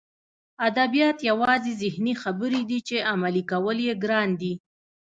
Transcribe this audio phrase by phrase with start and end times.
[0.67, 4.53] ادبیات یوازې ذهني خبرې دي چې عملي کول یې ګران دي